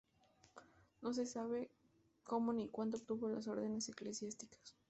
No 1.03 1.13
se 1.13 1.27
sabe 1.27 1.69
cómo 2.23 2.53
ni 2.53 2.67
cuándo 2.69 2.97
obtuvo 2.97 3.29
las 3.29 3.47
órdenes 3.47 3.87
eclesiásticas. 3.87 4.75